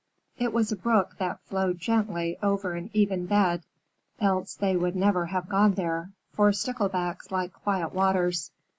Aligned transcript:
It 0.39 0.51
was 0.51 0.71
a 0.71 0.75
brook 0.75 1.17
that 1.19 1.41
flowed 1.41 1.77
gently 1.77 2.35
over 2.41 2.73
an 2.73 2.89
even 2.91 3.27
bed, 3.27 3.61
else 4.19 4.55
they 4.55 4.75
would 4.75 4.95
never 4.95 5.27
have 5.27 5.47
gone 5.47 5.73
there, 5.75 6.09
for 6.33 6.51
Sticklebacks 6.51 7.29
like 7.29 7.53
quiet 7.53 7.93
waters. 7.93 8.49